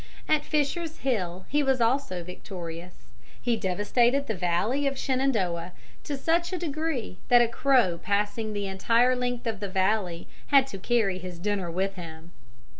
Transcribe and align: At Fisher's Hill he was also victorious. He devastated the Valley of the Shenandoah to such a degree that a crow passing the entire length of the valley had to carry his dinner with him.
At 0.27 0.43
Fisher's 0.43 0.97
Hill 1.05 1.45
he 1.47 1.61
was 1.61 1.79
also 1.79 2.23
victorious. 2.23 3.09
He 3.39 3.55
devastated 3.55 4.25
the 4.25 4.33
Valley 4.33 4.87
of 4.87 4.95
the 4.95 4.99
Shenandoah 4.99 5.73
to 6.05 6.17
such 6.17 6.51
a 6.51 6.57
degree 6.57 7.19
that 7.27 7.43
a 7.43 7.47
crow 7.47 7.99
passing 8.01 8.53
the 8.53 8.65
entire 8.65 9.15
length 9.15 9.45
of 9.45 9.59
the 9.59 9.69
valley 9.69 10.27
had 10.47 10.65
to 10.69 10.79
carry 10.79 11.19
his 11.19 11.37
dinner 11.37 11.69
with 11.69 11.97
him. 11.97 12.31